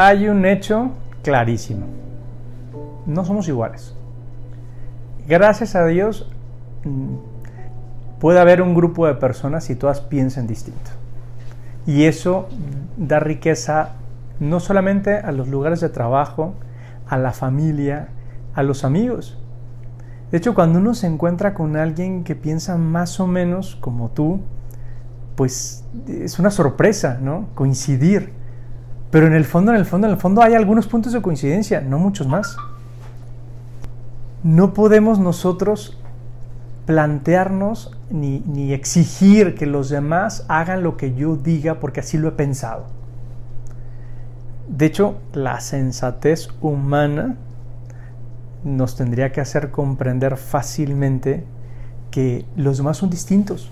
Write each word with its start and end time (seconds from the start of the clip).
hay 0.00 0.28
un 0.28 0.46
hecho 0.46 0.92
clarísimo. 1.24 1.86
No 3.04 3.24
somos 3.24 3.48
iguales. 3.48 3.96
Gracias 5.26 5.74
a 5.74 5.84
Dios 5.86 6.30
mm, 6.84 8.20
puede 8.20 8.38
haber 8.38 8.62
un 8.62 8.76
grupo 8.76 9.08
de 9.08 9.14
personas 9.14 9.70
y 9.70 9.74
todas 9.74 10.00
piensen 10.00 10.46
distinto. 10.46 10.92
Y 11.84 12.04
eso 12.04 12.48
da 12.96 13.18
riqueza 13.18 13.94
no 14.38 14.60
solamente 14.60 15.16
a 15.16 15.32
los 15.32 15.48
lugares 15.48 15.80
de 15.80 15.88
trabajo, 15.88 16.54
a 17.08 17.18
la 17.18 17.32
familia, 17.32 18.10
a 18.54 18.62
los 18.62 18.84
amigos. 18.84 19.36
De 20.30 20.38
hecho, 20.38 20.54
cuando 20.54 20.78
uno 20.78 20.94
se 20.94 21.08
encuentra 21.08 21.54
con 21.54 21.76
alguien 21.76 22.22
que 22.22 22.36
piensa 22.36 22.76
más 22.76 23.18
o 23.18 23.26
menos 23.26 23.74
como 23.80 24.10
tú, 24.10 24.42
pues 25.34 25.84
es 26.06 26.38
una 26.38 26.52
sorpresa, 26.52 27.18
¿no? 27.20 27.48
Coincidir. 27.56 28.38
Pero 29.10 29.26
en 29.26 29.32
el 29.32 29.44
fondo, 29.44 29.72
en 29.72 29.78
el 29.78 29.86
fondo, 29.86 30.06
en 30.06 30.14
el 30.14 30.18
fondo 30.18 30.42
hay 30.42 30.54
algunos 30.54 30.86
puntos 30.86 31.12
de 31.12 31.22
coincidencia, 31.22 31.80
no 31.80 31.98
muchos 31.98 32.26
más. 32.26 32.56
No 34.42 34.74
podemos 34.74 35.18
nosotros 35.18 35.96
plantearnos 36.84 37.96
ni, 38.10 38.40
ni, 38.40 38.72
exigir 38.72 39.54
que 39.54 39.66
los 39.66 39.88
demás 39.90 40.44
hagan 40.48 40.82
lo 40.82 40.96
que 40.96 41.14
yo 41.14 41.36
diga 41.36 41.80
porque 41.80 42.00
así 42.00 42.16
lo 42.18 42.28
he 42.28 42.32
pensado. 42.32 42.86
De 44.68 44.86
hecho, 44.86 45.16
la 45.32 45.60
sensatez 45.60 46.48
humana 46.60 47.36
nos 48.64 48.96
tendría 48.96 49.32
que 49.32 49.40
hacer 49.40 49.70
comprender 49.70 50.36
fácilmente 50.36 51.44
que 52.10 52.44
los 52.56 52.78
demás 52.78 52.98
son 52.98 53.10
distintos 53.10 53.70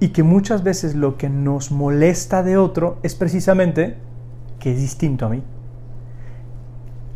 y 0.00 0.08
que 0.08 0.22
muchas 0.22 0.62
veces 0.62 0.94
lo 0.94 1.16
que 1.16 1.28
nos 1.28 1.70
molesta 1.70 2.42
de 2.42 2.56
otro 2.56 2.98
es 3.02 3.14
precisamente 3.14 3.96
que 4.58 4.72
es 4.72 4.78
distinto 4.78 5.26
a 5.26 5.28
mí. 5.28 5.42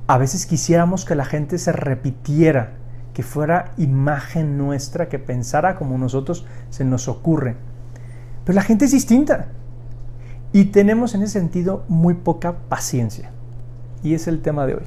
A 0.06 0.18
veces 0.18 0.46
quisiéramos 0.46 1.04
que 1.04 1.14
la 1.14 1.24
gente 1.24 1.58
se 1.58 1.72
repitiera, 1.72 2.74
que 3.14 3.22
fuera 3.22 3.72
imagen 3.76 4.58
nuestra, 4.58 5.08
que 5.08 5.18
pensara 5.18 5.76
como 5.76 5.98
nosotros 5.98 6.46
se 6.70 6.84
nos 6.84 7.08
ocurre. 7.08 7.56
Pero 8.44 8.56
la 8.56 8.62
gente 8.62 8.86
es 8.86 8.92
distinta. 8.92 9.48
Y 10.52 10.66
tenemos 10.66 11.14
en 11.14 11.22
ese 11.22 11.38
sentido 11.38 11.84
muy 11.88 12.14
poca 12.14 12.56
paciencia. 12.68 13.30
Y 14.02 14.14
es 14.14 14.26
el 14.26 14.42
tema 14.42 14.66
de 14.66 14.74
hoy, 14.74 14.84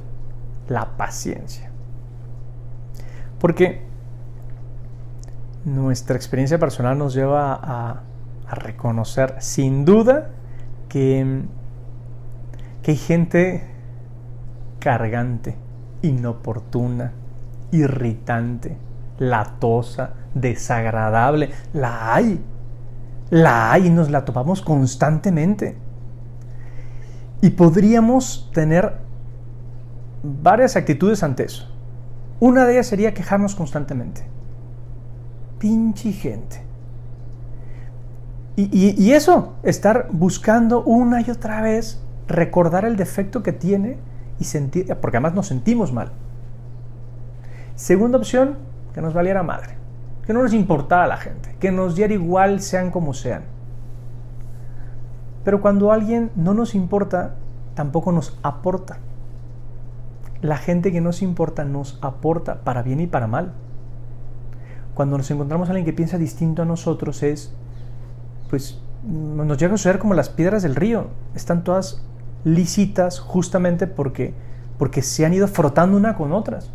la 0.68 0.96
paciencia. 0.96 1.70
Porque 3.40 3.82
nuestra 5.64 6.16
experiencia 6.16 6.58
personal 6.58 6.96
nos 6.96 7.14
lleva 7.14 7.58
a, 7.62 8.02
reconocer 8.48 9.34
sin 9.40 9.84
duda 9.84 10.30
que, 10.88 11.42
que 12.86 12.92
hay 12.92 12.98
gente 12.98 13.64
cargante, 14.78 15.56
inoportuna, 16.02 17.14
irritante, 17.72 18.76
latosa, 19.18 20.10
desagradable. 20.34 21.50
La 21.72 22.14
hay. 22.14 22.40
La 23.30 23.72
hay 23.72 23.88
y 23.88 23.90
nos 23.90 24.08
la 24.08 24.24
topamos 24.24 24.62
constantemente. 24.62 25.76
Y 27.40 27.50
podríamos 27.50 28.52
tener 28.54 28.98
varias 30.22 30.76
actitudes 30.76 31.24
ante 31.24 31.42
eso. 31.42 31.68
Una 32.38 32.66
de 32.66 32.74
ellas 32.74 32.86
sería 32.86 33.12
quejarnos 33.12 33.56
constantemente. 33.56 34.24
Pinche 35.58 36.12
gente. 36.12 36.62
Y, 38.54 38.94
y, 38.96 39.12
eso, 39.12 39.54
estar 39.64 40.06
buscando 40.12 40.84
una 40.84 41.20
y 41.20 41.32
otra 41.32 41.60
vez, 41.62 42.05
recordar 42.28 42.84
el 42.84 42.96
defecto 42.96 43.42
que 43.42 43.52
tiene 43.52 43.98
y 44.38 44.44
sentir, 44.44 44.94
porque 45.00 45.16
además 45.16 45.34
nos 45.34 45.46
sentimos 45.46 45.92
mal. 45.92 46.12
Segunda 47.74 48.18
opción, 48.18 48.56
que 48.94 49.00
nos 49.00 49.14
valiera 49.14 49.42
madre 49.42 49.76
que 50.26 50.32
no 50.32 50.42
nos 50.42 50.52
importara 50.52 51.04
a 51.04 51.06
la 51.06 51.16
gente, 51.16 51.54
que 51.60 51.70
nos 51.70 51.94
diera 51.94 52.12
igual 52.12 52.60
sean 52.60 52.90
como 52.90 53.14
sean. 53.14 53.44
Pero 55.44 55.60
cuando 55.60 55.92
alguien 55.92 56.32
no 56.34 56.52
nos 56.52 56.74
importa, 56.74 57.36
tampoco 57.74 58.10
nos 58.10 58.36
aporta. 58.42 58.98
La 60.42 60.56
gente 60.56 60.90
que 60.90 61.00
nos 61.00 61.22
importa 61.22 61.64
nos 61.64 61.98
aporta 62.02 62.64
para 62.64 62.82
bien 62.82 63.00
y 63.00 63.06
para 63.06 63.28
mal. 63.28 63.52
Cuando 64.94 65.16
nos 65.16 65.30
encontramos 65.30 65.68
a 65.68 65.72
alguien 65.72 65.86
que 65.86 65.92
piensa 65.92 66.18
distinto 66.18 66.62
a 66.62 66.64
nosotros 66.64 67.22
es, 67.22 67.54
pues 68.50 68.80
nos 69.04 69.58
llega 69.58 69.74
a 69.74 69.76
suceder 69.76 70.00
como 70.00 70.14
las 70.14 70.28
piedras 70.28 70.64
del 70.64 70.74
río. 70.74 71.06
Están 71.36 71.62
todas 71.62 72.02
lisitas 72.46 73.20
justamente 73.20 73.86
porque, 73.86 74.32
porque 74.78 75.02
se 75.02 75.26
han 75.26 75.34
ido 75.34 75.46
frotando 75.48 75.98
una 75.98 76.16
con 76.16 76.32
otras. 76.32 76.70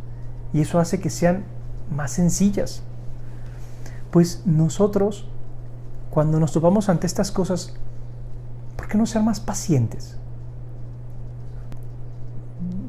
Y 0.53 0.61
eso 0.61 0.79
hace 0.79 0.99
que 0.99 1.09
sean 1.09 1.45
más 1.89 2.11
sencillas 2.11 2.83
pues 4.11 4.43
nosotros, 4.45 5.25
cuando 6.09 6.39
nos 6.39 6.51
topamos 6.51 6.89
ante 6.89 7.07
estas 7.07 7.31
cosas, 7.31 7.73
¿por 8.75 8.87
qué 8.87 8.97
no 8.97 9.05
ser 9.05 9.23
más 9.23 9.39
pacientes? 9.39 10.17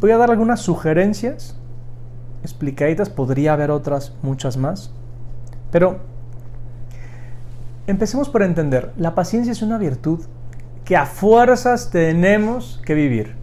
Voy 0.01 0.11
a 0.11 0.19
dar 0.19 0.31
algunas 0.31 0.61
sugerencias 0.61 1.57
explicaditas, 2.43 3.09
podría 3.09 3.53
haber 3.53 3.71
otras, 3.71 4.13
muchas 4.23 4.57
más, 4.57 4.91
pero 5.71 6.01
empecemos 7.87 8.29
por 8.29 8.43
entender, 8.43 8.93
la 8.97 9.15
paciencia 9.15 9.53
es 9.53 9.63
una 9.63 9.79
virtud 9.79 10.21
a 10.95 11.07
fuerzas 11.07 11.91
tenemos 11.91 12.81
que 12.85 12.95
vivir, 12.95 13.37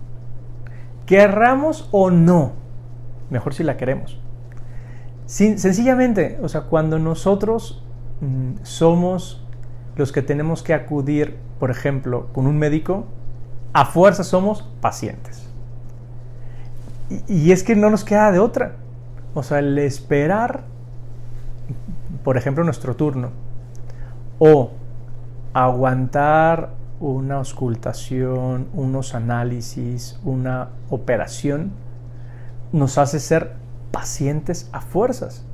querramos 1.06 1.88
o 1.92 2.12
no, 2.12 2.54
mejor 3.30 3.54
si 3.54 3.64
la 3.64 3.78
queremos 3.78 4.20
sencillamente, 5.30 6.40
o 6.42 6.50
sea, 6.50 6.62
cuando 6.62 6.98
nosotros 6.98 7.84
mm, 8.20 8.64
somos 8.64 9.46
los 9.96 10.12
que 10.12 10.24
tenemos 10.24 10.64
que 10.64 10.74
acudir, 10.74 11.38
por 11.60 11.70
ejemplo, 11.70 12.28
con 12.34 12.48
un 12.48 12.58
médico, 12.58 13.06
a 13.74 13.86
fuerza 13.86 14.24
somos 14.24 14.64
pacientes. 14.82 15.48
Y, 17.28 17.52
es 17.52 17.64
que 17.64 17.76
no 17.76 17.90
nos 17.92 18.04
queda 18.04 18.32
de 18.32 18.40
otra. 18.40 18.74
O 19.36 19.44
sea, 19.44 19.60
el 19.60 19.78
esperar, 19.78 20.64
por 22.24 22.38
ejemplo, 22.38 22.64
nuestro 22.64 22.96
turno, 22.96 23.30
o 24.40 24.72
aguantar 25.54 26.72
una 27.00 27.36
auscultación, 27.36 28.68
unos 28.74 29.16
análisis, 29.16 30.20
una 30.24 30.70
operación, 30.90 31.72
nos 32.72 32.98
hace 32.98 33.20
ser 33.20 33.54
pacientes 33.92 34.70
a 34.72 34.82
fuerzas. 34.82 35.46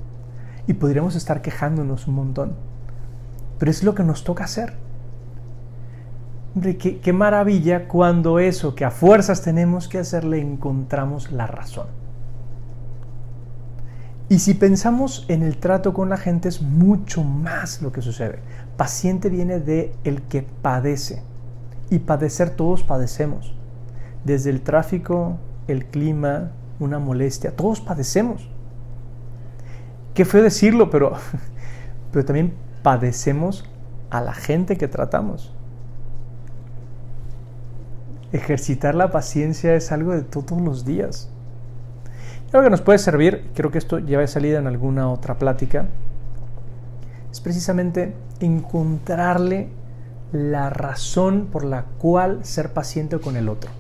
Y 0.68 0.74
podríamos 0.74 1.16
estar 1.16 1.42
quejándonos 1.42 2.08
un 2.08 2.16
montón. 2.16 2.54
Pero 3.60 3.72
es 3.72 3.84
lo 3.84 3.94
que 3.96 4.04
nos 4.04 4.24
toca 4.24 4.46
hacer. 4.46 4.74
Hombre, 6.56 6.78
qué, 6.78 7.00
qué 7.00 7.14
maravilla 7.14 7.88
cuando 7.88 8.40
eso 8.40 8.76
que 8.76 8.86
a 8.86 8.92
fuerzas 8.92 9.42
tenemos 9.42 9.88
que 9.88 10.00
hacer 10.00 10.24
le 10.24 10.40
encontramos 10.40 11.32
la 11.32 11.48
razón. 11.48 11.88
Y 14.28 14.40
si 14.40 14.56
pensamos 14.56 15.26
en 15.28 15.44
el 15.44 15.58
trato 15.58 15.94
con 15.94 16.10
la 16.10 16.18
gente 16.18 16.50
es 16.50 16.62
mucho 16.62 17.24
más 17.24 17.82
lo 17.84 17.92
que 17.92 18.02
sucede. 18.02 18.40
Paciente 18.76 19.30
viene 19.30 19.60
de 19.60 19.94
el 20.04 20.24
que 20.24 20.42
padece. 20.42 21.22
Y 21.90 22.00
padecer 22.00 22.50
todos 22.50 22.84
padecemos. 22.84 23.54
Desde 24.24 24.50
el 24.50 24.62
tráfico, 24.62 25.38
el 25.68 25.86
clima, 25.86 26.52
una 26.80 27.00
molestia. 27.00 27.56
Todos 27.56 27.82
padecemos. 27.82 28.50
Qué 30.14 30.26
feo 30.26 30.42
decirlo, 30.44 30.90
pero, 30.90 31.14
pero 32.12 32.26
también 32.26 32.54
padecemos 32.82 33.66
a 34.10 34.22
la 34.22 34.34
gente 34.34 34.78
que 34.78 34.88
tratamos. 34.88 35.54
Ejercitar 38.32 38.96
la 38.96 39.12
paciencia 39.12 39.76
es 39.76 39.92
algo 39.92 40.12
de 40.12 40.24
todos 40.24 40.62
los 40.62 40.86
días. 40.86 41.30
algo 42.52 42.64
que 42.64 42.70
nos 42.70 42.82
puede 42.82 43.00
servir, 43.00 43.50
creo 43.54 43.72
que 43.72 43.78
esto 43.78 44.00
ya 44.00 44.18
va 44.18 44.24
a 44.24 44.28
salir 44.28 44.56
en 44.56 44.68
alguna 44.68 45.10
otra 45.10 45.38
plática, 45.38 45.88
es 47.32 47.42
precisamente 47.42 48.14
encontrarle 48.40 49.68
la 50.36 50.70
razón 50.70 51.48
por 51.50 51.64
la 51.64 51.84
cual 51.98 52.44
ser 52.44 52.74
paciente 52.74 53.20
con 53.20 53.38
el 53.38 53.48
otro. 53.48 53.72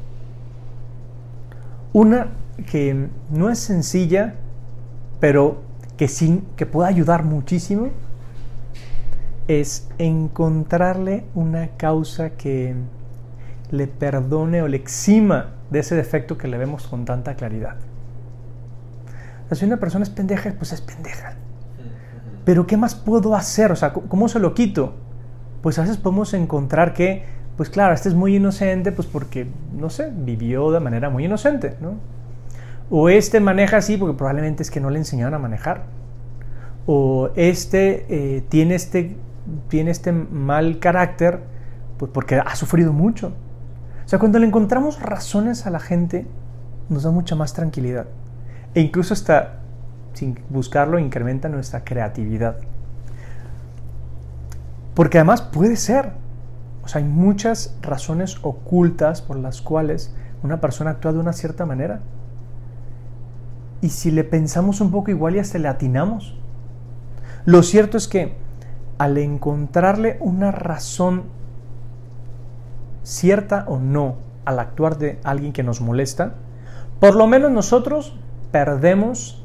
Una 1.92 2.28
que 2.72 3.10
no 3.30 3.50
es 3.50 3.60
sencilla, 3.60 4.36
pero 5.20 5.62
que, 5.98 6.08
sí, 6.08 6.42
que 6.56 6.66
puede 6.66 6.88
ayudar 6.88 7.26
muchísimo, 7.26 7.90
es 9.50 9.90
encontrarle 9.98 11.26
una 11.36 11.72
causa 11.76 12.32
que 12.32 12.74
le 13.72 13.88
perdone 13.88 14.62
o 14.62 14.70
le 14.70 14.78
exima 14.78 15.52
de 15.70 15.80
ese 15.80 15.96
defecto 15.96 16.38
que 16.38 16.48
le 16.48 16.58
vemos 16.58 16.88
con 16.88 17.04
tanta 17.04 17.36
claridad. 17.36 17.76
Si 19.52 19.66
una 19.66 19.78
persona 19.78 20.04
es 20.04 20.10
pendeja, 20.10 20.54
pues 20.58 20.72
es 20.72 20.80
pendeja. 20.80 21.34
Pero 22.46 22.66
¿qué 22.66 22.78
más 22.78 22.96
puedo 22.96 23.36
hacer? 23.36 23.74
O 23.74 23.76
sea, 23.76 23.92
¿cómo 23.92 24.30
se 24.30 24.40
lo 24.40 24.54
quito? 24.54 25.05
Pues 25.66 25.80
a 25.80 25.82
veces 25.82 25.98
podemos 25.98 26.32
encontrar 26.36 26.94
que 26.94 27.24
Pues 27.58 27.72
claro, 27.72 27.96
este 27.96 28.08
es 28.08 28.14
muy 28.14 28.36
inocente, 28.36 28.92
pues 28.92 29.08
porque, 29.08 29.48
no 29.76 29.90
sé, 29.90 30.12
vivió 30.16 30.70
de 30.70 30.80
manera 30.80 31.10
muy 31.10 31.26
inocente, 31.26 31.76
¿no? 31.82 31.96
O 32.92 33.10
este 33.10 33.40
maneja 33.40 33.78
así 33.78 33.98
porque 33.98 34.16
probablemente 34.16 34.62
es 34.62 34.70
que 34.70 34.80
no 34.80 34.92
le 34.92 35.00
enseñaron 35.00 35.34
a 35.34 35.40
manejar. 35.40 35.86
O 36.86 37.32
este 37.36 38.06
eh, 38.10 38.44
tiene 38.48 38.76
este 38.76 39.16
tiene 39.68 39.90
este 39.90 40.12
mal 40.12 40.78
carácter 40.78 41.40
pues 41.98 42.12
porque 42.12 42.36
ha 42.36 42.56
sufrido 42.56 42.94
mucho. 42.94 43.30
O 44.06 44.08
sea, 44.08 44.20
cuando 44.20 44.38
le 44.38 44.46
encontramos 44.46 45.02
razones 45.02 45.66
a 45.66 45.72
la 45.72 45.80
gente, 45.80 46.28
nos 46.90 47.02
da 47.02 47.10
mucha 47.10 47.36
más 47.36 47.54
tranquilidad. 47.54 48.06
E 48.76 48.82
incluso 48.82 49.16
hasta, 49.16 49.62
sin 50.14 50.38
buscarlo, 50.48 51.00
incrementa 51.00 51.50
nuestra 51.50 51.84
creatividad. 51.84 52.58
Porque 54.96 55.20
además 55.20 55.42
puede 55.42 55.76
ser. 55.76 56.14
O 56.84 56.88
sea, 56.88 57.00
hay 57.00 57.08
muchas 57.08 57.78
razones 57.82 58.38
ocultas 58.42 59.22
por 59.22 59.38
las 59.38 59.62
cuales 59.62 60.16
una 60.42 60.62
persona 60.62 60.92
actúa 60.92 61.14
de 61.14 61.20
una 61.20 61.34
cierta 61.34 61.66
manera. 61.66 62.02
Y 63.82 63.90
si 63.90 64.10
le 64.10 64.24
pensamos 64.24 64.82
un 64.82 64.92
poco 64.92 65.12
igual 65.12 65.36
y 65.36 65.40
hasta 65.40 65.60
le 65.60 65.68
atinamos. 65.68 66.40
Lo 67.46 67.62
cierto 67.62 67.98
es 67.98 68.08
que 68.08 68.36
al 68.98 69.18
encontrarle 69.18 70.18
una 70.20 70.52
razón 70.52 71.24
cierta 73.04 73.66
o 73.68 73.78
no 73.78 74.16
al 74.46 74.60
actuar 74.60 74.98
de 74.98 75.20
alguien 75.24 75.54
que 75.54 75.64
nos 75.64 75.82
molesta, 75.82 76.36
por 77.00 77.16
lo 77.16 77.28
menos 77.28 77.52
nosotros 77.52 78.18
perdemos 78.52 79.44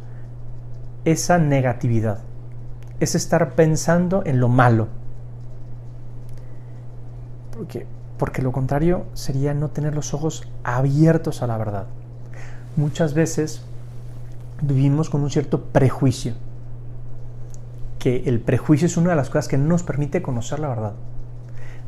esa 1.05 1.39
negatividad, 1.39 2.19
es 3.01 3.15
estar 3.15 3.55
pensando 3.55 4.23
en 4.25 4.41
lo 4.41 4.49
malo. 4.49 5.00
Porque, 7.61 7.85
porque 8.17 8.41
lo 8.41 8.53
contrario 8.53 9.05
sería 9.13 9.53
no 9.53 9.69
tener 9.69 9.95
los 9.95 10.15
ojos 10.15 10.49
abiertos 10.65 11.43
a 11.43 11.47
la 11.47 11.59
verdad. 11.59 11.89
Muchas 12.75 13.13
veces 13.13 13.61
vivimos 14.63 15.11
con 15.11 15.21
un 15.21 15.29
cierto 15.29 15.65
prejuicio 15.65 16.33
que 17.99 18.23
el 18.25 18.41
prejuicio 18.41 18.87
es 18.87 18.97
una 18.97 19.11
de 19.11 19.17
las 19.17 19.29
cosas 19.29 19.47
que 19.47 19.59
no 19.59 19.67
nos 19.67 19.83
permite 19.83 20.23
conocer 20.23 20.59
la 20.59 20.69
verdad. 20.69 20.95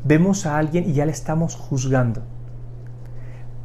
Vemos 0.05 0.45
a 0.45 0.59
alguien 0.59 0.91
y 0.91 0.93
ya 0.93 1.07
le 1.07 1.13
estamos 1.13 1.55
juzgando. 1.55 2.21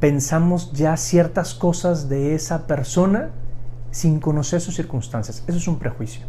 Pensamos 0.00 0.72
ya 0.72 0.96
ciertas 0.96 1.52
cosas 1.52 2.08
de 2.08 2.34
esa 2.34 2.66
persona 2.66 3.32
sin 3.90 4.18
conocer 4.18 4.62
sus 4.62 4.76
circunstancias. 4.76 5.44
Eso 5.46 5.58
es 5.58 5.68
un 5.68 5.78
prejuicio. 5.78 6.24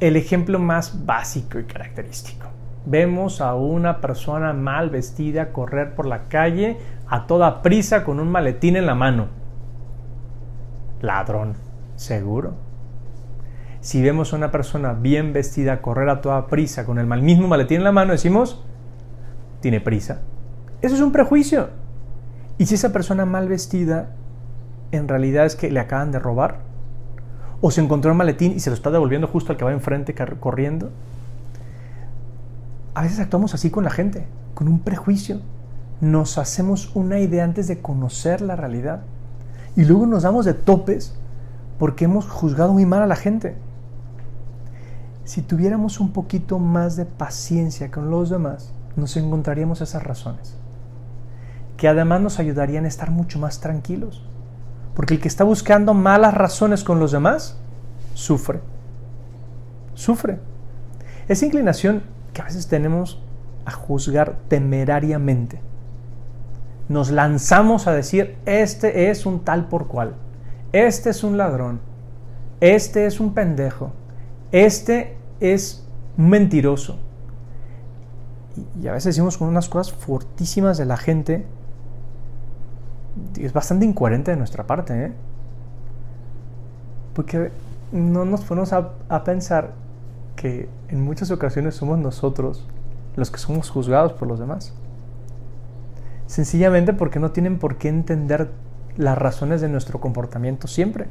El 0.00 0.16
ejemplo 0.16 0.58
más 0.58 1.06
básico 1.06 1.60
y 1.60 1.66
característico. 1.66 2.48
Vemos 2.86 3.40
a 3.40 3.54
una 3.54 4.00
persona 4.00 4.52
mal 4.52 4.90
vestida 4.90 5.52
correr 5.52 5.94
por 5.94 6.06
la 6.06 6.28
calle 6.28 6.78
a 7.06 7.26
toda 7.26 7.62
prisa 7.62 8.04
con 8.04 8.20
un 8.20 8.30
maletín 8.30 8.76
en 8.76 8.86
la 8.86 8.94
mano. 8.94 9.28
Ladrón, 11.02 11.54
seguro 11.96 12.70
si 13.80 14.02
vemos 14.02 14.32
a 14.32 14.36
una 14.36 14.50
persona 14.50 14.92
bien 14.92 15.32
vestida 15.32 15.80
correr 15.80 16.10
a 16.10 16.20
toda 16.20 16.46
prisa 16.48 16.84
con 16.84 16.98
el 16.98 17.06
mismo 17.06 17.48
maletín 17.48 17.78
en 17.78 17.84
la 17.84 17.92
mano, 17.92 18.12
decimos, 18.12 18.62
tiene 19.60 19.80
prisa. 19.80 20.20
Eso 20.82 20.94
es 20.94 21.00
un 21.00 21.12
prejuicio. 21.12 21.68
¿Y 22.58 22.66
si 22.66 22.74
esa 22.74 22.92
persona 22.92 23.24
mal 23.24 23.48
vestida 23.48 24.10
en 24.92 25.08
realidad 25.08 25.46
es 25.46 25.56
que 25.56 25.70
le 25.70 25.80
acaban 25.80 26.12
de 26.12 26.18
robar? 26.18 26.58
¿O 27.62 27.70
se 27.70 27.80
encontró 27.80 28.12
un 28.12 28.18
maletín 28.18 28.52
y 28.52 28.60
se 28.60 28.68
lo 28.68 28.74
está 28.74 28.90
devolviendo 28.90 29.26
justo 29.26 29.52
al 29.52 29.58
que 29.58 29.64
va 29.64 29.72
enfrente 29.72 30.14
corriendo? 30.14 30.90
A 32.94 33.02
veces 33.02 33.20
actuamos 33.20 33.54
así 33.54 33.70
con 33.70 33.84
la 33.84 33.90
gente, 33.90 34.26
con 34.54 34.68
un 34.68 34.80
prejuicio. 34.80 35.40
Nos 36.00 36.38
hacemos 36.38 36.94
una 36.94 37.18
idea 37.20 37.44
antes 37.44 37.68
de 37.68 37.80
conocer 37.80 38.40
la 38.40 38.56
realidad. 38.56 39.02
Y 39.76 39.84
luego 39.84 40.06
nos 40.06 40.22
damos 40.22 40.44
de 40.44 40.54
topes 40.54 41.14
porque 41.78 42.06
hemos 42.06 42.26
juzgado 42.26 42.72
muy 42.72 42.86
mal 42.86 43.02
a 43.02 43.06
la 43.06 43.16
gente 43.16 43.56
si 45.30 45.42
tuviéramos 45.42 46.00
un 46.00 46.10
poquito 46.12 46.58
más 46.58 46.96
de 46.96 47.04
paciencia 47.04 47.88
con 47.92 48.10
los 48.10 48.30
demás, 48.30 48.72
nos 48.96 49.16
encontraríamos 49.16 49.80
esas 49.80 50.02
razones, 50.02 50.56
que 51.76 51.86
además 51.86 52.20
nos 52.20 52.40
ayudarían 52.40 52.84
a 52.84 52.88
estar 52.88 53.12
mucho 53.12 53.38
más 53.38 53.60
tranquilos. 53.60 54.24
Porque 54.96 55.14
el 55.14 55.20
que 55.20 55.28
está 55.28 55.44
buscando 55.44 55.94
malas 55.94 56.34
razones 56.34 56.82
con 56.82 56.98
los 56.98 57.12
demás, 57.12 57.56
sufre. 58.14 58.58
Sufre. 59.94 60.40
Esa 61.28 61.46
inclinación 61.46 62.02
que 62.32 62.42
a 62.42 62.44
veces 62.44 62.68
tenemos 62.68 63.20
a 63.64 63.70
juzgar 63.70 64.36
temerariamente. 64.48 65.60
Nos 66.88 67.10
lanzamos 67.10 67.86
a 67.86 67.92
decir, 67.92 68.36
este 68.46 69.10
es 69.10 69.26
un 69.26 69.40
tal 69.40 69.68
por 69.68 69.86
cual, 69.86 70.14
este 70.72 71.10
es 71.10 71.22
un 71.22 71.36
ladrón, 71.36 71.80
este 72.60 73.06
es 73.06 73.20
un 73.20 73.32
pendejo, 73.32 73.92
este 74.50 75.16
es 75.38 75.86
mentiroso. 76.16 76.98
Y 78.82 78.88
a 78.88 78.92
veces 78.92 79.14
decimos 79.14 79.38
con 79.38 79.48
unas 79.48 79.68
cosas 79.68 79.92
fortísimas 79.92 80.76
de 80.78 80.84
la 80.84 80.96
gente. 80.96 81.46
Es 83.38 83.52
bastante 83.52 83.86
incoherente 83.86 84.32
de 84.32 84.36
nuestra 84.36 84.66
parte, 84.66 85.06
¿eh? 85.06 85.12
Porque 87.14 87.50
no 87.92 88.24
nos 88.24 88.42
ponemos 88.42 88.72
a 88.72 89.24
pensar 89.24 89.72
que 90.40 90.70
en 90.88 91.04
muchas 91.04 91.30
ocasiones 91.30 91.74
somos 91.74 91.98
nosotros 91.98 92.66
los 93.14 93.30
que 93.30 93.36
somos 93.36 93.68
juzgados 93.68 94.14
por 94.14 94.26
los 94.26 94.38
demás. 94.38 94.72
Sencillamente 96.26 96.94
porque 96.94 97.18
no 97.18 97.30
tienen 97.32 97.58
por 97.58 97.76
qué 97.76 97.90
entender 97.90 98.50
las 98.96 99.18
razones 99.18 99.60
de 99.60 99.68
nuestro 99.68 100.00
comportamiento 100.00 100.66
siempre. 100.66 101.08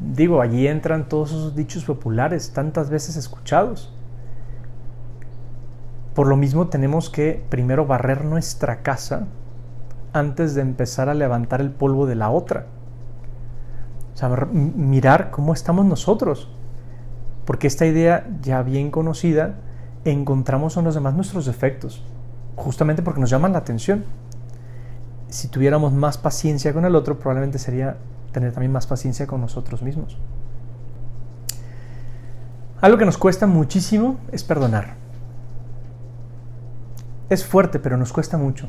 digo, 0.00 0.40
allí 0.40 0.66
entran 0.66 1.08
todos 1.08 1.30
esos 1.30 1.54
dichos 1.54 1.84
populares 1.84 2.50
tantas 2.52 2.90
veces 2.90 3.14
escuchados. 3.14 3.94
Por 6.16 6.26
lo 6.26 6.36
mismo 6.36 6.66
tenemos 6.66 7.10
que 7.10 7.44
primero 7.48 7.86
barrer 7.86 8.24
nuestra 8.24 8.82
casa 8.82 9.28
antes 10.12 10.56
de 10.56 10.62
empezar 10.62 11.08
a 11.08 11.14
levantar 11.14 11.60
el 11.60 11.70
polvo 11.70 12.06
de 12.06 12.16
la 12.16 12.30
otra. 12.30 12.66
O 14.16 14.18
sea, 14.18 14.30
mirar 14.30 15.30
cómo 15.30 15.52
estamos 15.52 15.84
nosotros. 15.84 16.48
Porque 17.44 17.66
esta 17.66 17.84
idea 17.84 18.26
ya 18.40 18.62
bien 18.62 18.90
conocida, 18.90 19.56
encontramos 20.06 20.78
en 20.78 20.84
los 20.84 20.94
demás 20.94 21.12
nuestros 21.12 21.44
defectos, 21.44 22.02
justamente 22.56 23.02
porque 23.02 23.20
nos 23.20 23.28
llaman 23.28 23.52
la 23.52 23.58
atención. 23.58 24.06
Si 25.28 25.48
tuviéramos 25.48 25.92
más 25.92 26.16
paciencia 26.16 26.72
con 26.72 26.86
el 26.86 26.96
otro, 26.96 27.18
probablemente 27.18 27.58
sería 27.58 27.98
tener 28.32 28.52
también 28.52 28.72
más 28.72 28.86
paciencia 28.86 29.26
con 29.26 29.42
nosotros 29.42 29.82
mismos. 29.82 30.16
Algo 32.80 32.96
que 32.96 33.04
nos 33.04 33.18
cuesta 33.18 33.46
muchísimo 33.46 34.16
es 34.32 34.42
perdonar. 34.44 34.94
Es 37.28 37.44
fuerte, 37.44 37.78
pero 37.78 37.98
nos 37.98 38.14
cuesta 38.14 38.38
mucho. 38.38 38.66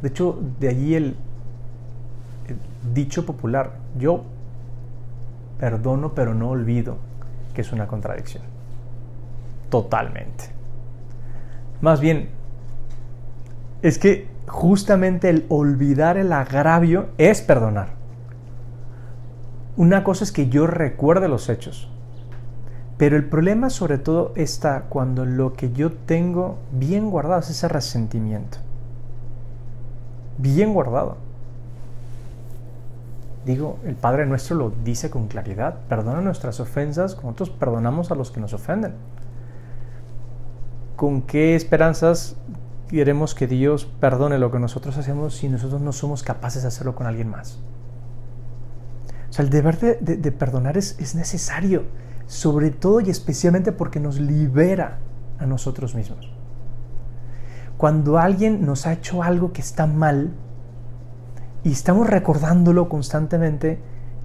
De 0.00 0.08
hecho, 0.08 0.38
de 0.58 0.68
allí 0.68 0.94
el, 0.94 1.14
dicho 2.94 3.26
popular, 3.26 3.72
yo 3.98 4.24
perdono 5.58 6.14
pero 6.14 6.34
no 6.34 6.50
olvido, 6.50 6.96
que 7.54 7.60
es 7.62 7.72
una 7.72 7.86
contradicción. 7.86 8.42
Totalmente. 9.70 10.44
Más 11.80 12.00
bien, 12.00 12.30
es 13.82 13.98
que 13.98 14.28
justamente 14.46 15.28
el 15.28 15.46
olvidar 15.48 16.16
el 16.16 16.32
agravio 16.32 17.10
es 17.18 17.42
perdonar. 17.42 17.90
Una 19.76 20.02
cosa 20.02 20.24
es 20.24 20.32
que 20.32 20.48
yo 20.48 20.66
recuerde 20.66 21.28
los 21.28 21.48
hechos, 21.48 21.88
pero 22.96 23.16
el 23.16 23.26
problema 23.26 23.70
sobre 23.70 23.98
todo 23.98 24.32
está 24.34 24.86
cuando 24.88 25.24
lo 25.24 25.52
que 25.52 25.70
yo 25.72 25.92
tengo 25.92 26.58
bien 26.72 27.10
guardado 27.10 27.40
es 27.40 27.50
ese 27.50 27.68
resentimiento. 27.68 28.58
Bien 30.36 30.74
guardado. 30.74 31.27
Digo, 33.44 33.78
el 33.84 33.94
Padre 33.94 34.26
nuestro 34.26 34.56
lo 34.56 34.72
dice 34.84 35.10
con 35.10 35.28
claridad. 35.28 35.80
Perdona 35.88 36.20
nuestras 36.20 36.60
ofensas 36.60 37.14
como 37.14 37.30
nosotros 37.30 37.50
perdonamos 37.50 38.10
a 38.10 38.14
los 38.14 38.30
que 38.30 38.40
nos 38.40 38.52
ofenden. 38.52 38.94
¿Con 40.96 41.22
qué 41.22 41.54
esperanzas 41.54 42.36
queremos 42.88 43.34
que 43.34 43.46
Dios 43.46 43.86
perdone 44.00 44.38
lo 44.38 44.50
que 44.50 44.58
nosotros 44.58 44.98
hacemos 44.98 45.34
si 45.36 45.48
nosotros 45.48 45.80
no 45.80 45.92
somos 45.92 46.22
capaces 46.22 46.62
de 46.62 46.68
hacerlo 46.68 46.94
con 46.94 47.06
alguien 47.06 47.30
más? 47.30 47.58
O 49.30 49.32
sea, 49.32 49.44
el 49.44 49.50
deber 49.50 49.78
de, 49.78 50.32
perdonar 50.32 50.76
es, 50.76 50.98
es 50.98 51.14
necesario, 51.14 51.84
sobre 52.26 52.70
todo 52.70 53.00
y 53.00 53.10
especialmente 53.10 53.72
porque 53.72 54.00
nos 54.00 54.18
libera 54.18 54.98
a 55.38 55.46
nosotros 55.46 55.94
mismos. 55.94 56.30
Cuando 57.76 58.18
alguien 58.18 58.66
nos 58.66 58.86
ha 58.86 58.92
hecho 58.92 59.22
algo 59.22 59.52
que 59.52 59.60
está 59.60 59.86
mal 59.86 60.32
y 61.64 61.72
estamos 61.72 62.08
recordándolo 62.08 62.88
constantemente, 62.88 63.78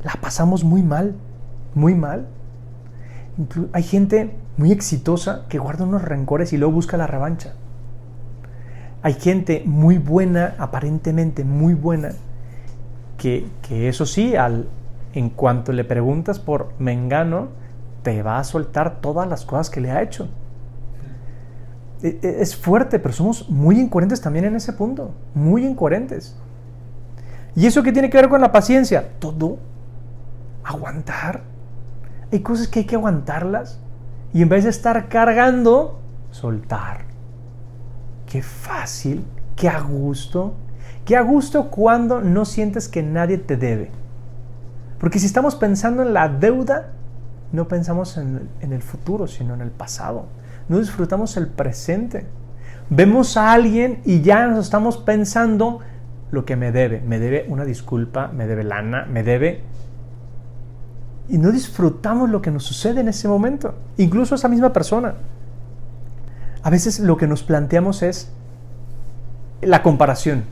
la 0.04 0.14
pasamos 0.22 0.64
muy 0.64 0.84
mal, 0.84 1.16
muy 1.74 1.96
mal. 1.96 2.28
hay 3.72 3.84
gente 3.84 4.36
muy 4.58 4.72
exitosa 4.72 5.46
que 5.50 5.58
guarda 5.58 5.86
unos 5.86 6.04
rencores 6.04 6.54
y 6.54 6.58
luego 6.58 6.74
busca 6.74 6.98
la 6.98 7.08
revancha. 7.08 7.54
Hay 9.02 9.14
gente 9.14 9.64
muy 9.66 9.98
buena, 9.98 10.56
aparentemente 10.58 11.44
muy 11.44 11.74
buena, 11.74 12.12
que, 13.18 13.48
que 13.62 13.90
eso 13.90 14.06
sí, 14.06 14.36
al, 14.36 14.70
en 15.14 15.30
cuanto 15.30 15.74
le 15.74 15.84
preguntas 15.84 16.40
por 16.40 16.72
Mengano, 16.80 17.50
te 18.04 18.22
va 18.22 18.38
a 18.38 18.44
soltar 18.44 19.02
todas 19.02 19.28
las 19.28 19.46
cosas 19.46 19.70
que 19.70 19.82
le 19.82 19.92
ha 19.92 20.02
hecho. 20.02 20.30
E, 22.02 22.20
e, 22.22 22.42
es 22.42 22.56
fuerte, 22.56 23.00
pero 23.00 23.14
somos 23.14 23.50
muy 23.50 23.80
incoherentes 23.80 24.22
también 24.22 24.46
en 24.46 24.56
ese 24.56 24.74
punto, 24.74 25.12
muy 25.34 25.66
incoherentes. 25.66 26.38
¿Y 27.56 27.68
eso 27.68 27.84
qué 27.84 27.92
tiene 27.92 28.10
que 28.10 28.18
ver 28.18 28.30
con 28.30 28.42
la 28.42 28.52
paciencia? 28.52 29.12
Todo. 29.20 29.58
Aguantar. 30.64 31.42
Hay 32.32 32.40
cosas 32.40 32.68
que 32.68 32.80
hay 32.80 32.86
que 32.86 32.96
aguantarlas 32.96 33.80
y 34.34 34.42
en 34.42 34.50
vez 34.50 34.64
de 34.64 34.72
estar 34.72 35.08
cargando, 35.08 36.00
soltar. 36.32 37.06
Qué 38.26 38.42
fácil, 38.42 39.24
qué 39.56 39.70
a 39.70 39.80
gusto. 39.80 40.56
Qué 41.06 41.18
a 41.18 41.22
gusto 41.22 41.70
cuando 41.70 42.22
no 42.22 42.46
sientes 42.46 42.88
que 42.88 43.04
nadie 43.04 43.38
te 43.38 43.58
debe. 43.58 43.92
Porque 45.00 45.20
si 45.20 45.26
estamos 45.26 45.56
pensando 45.56 46.02
en 46.02 46.14
la 46.14 46.30
deuda, 46.30 46.92
no 47.52 47.68
pensamos 47.68 48.18
en, 48.18 48.50
el 48.62 48.82
futuro, 48.82 49.28
sino 49.28 49.54
en 49.54 49.62
el 49.62 49.70
pasado. 49.70 50.28
No 50.70 50.80
disfrutamos 50.80 51.36
el 51.36 51.48
presente. 51.48 52.26
Vemos 52.90 53.36
a 53.36 53.52
alguien 53.52 54.02
y 54.06 54.22
ya 54.22 54.48
nos 54.48 54.66
estamos 54.66 54.98
pensando 54.98 55.80
lo 56.34 56.44
que 56.44 56.58
me 56.58 56.74
debe. 56.74 57.00
Me 57.00 57.20
debe 57.20 57.46
una 57.48 57.64
disculpa, 57.64 58.28
me 58.28 58.48
debe 58.48 58.64
lana, 58.66 59.06
me 59.06 59.24
debe... 59.24 59.62
Y 61.30 61.38
no 61.38 61.54
disfrutamos 61.54 62.30
lo 62.30 62.42
que 62.42 62.52
nos 62.52 62.66
sucede 62.66 63.00
en 63.00 63.08
ese 63.08 63.30
momento. 63.30 63.76
Incluso 63.96 64.36
esa 64.36 64.50
misma 64.50 64.74
persona. 64.74 65.14
A 66.64 66.70
veces 66.70 67.00
lo 67.00 67.16
que 67.16 67.28
nos 67.28 67.44
planteamos 67.44 68.04
es 68.04 68.30
la 69.62 69.82
comparación. 69.82 70.44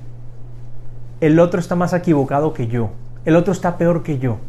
El 1.20 1.38
otro 1.40 1.60
está 1.60 1.76
más 1.76 1.92
equivocado 1.92 2.54
que 2.54 2.68
yo. 2.68 2.92
El 3.26 3.36
otro 3.36 3.52
está 3.52 3.78
peor 3.78 4.02
que 4.02 4.18
yo 4.18 4.40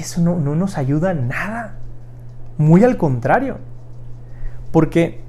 eso 0.00 0.20
no, 0.20 0.36
nos 0.36 0.78
ayuda 0.78 1.14
nada. 1.14 1.74
Muy 2.58 2.84
al 2.84 2.96
contrario. 2.96 3.58
Porque 4.72 5.20